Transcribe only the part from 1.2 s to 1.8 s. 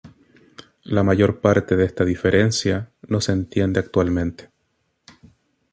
parte